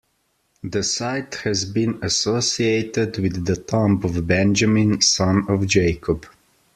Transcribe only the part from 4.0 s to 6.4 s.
of Benjamin, son of Jacob.